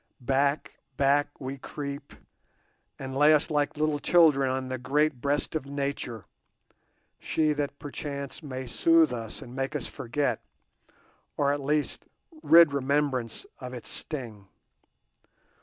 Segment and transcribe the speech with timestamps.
[0.19, 2.13] Back, back, we creep,
[2.97, 6.25] and lay us like little children on the great breast of Nature,
[7.19, 10.43] she that perchance may soothe us and make us forget,
[11.37, 12.07] or at least
[12.41, 14.47] rid remembrance of its sting.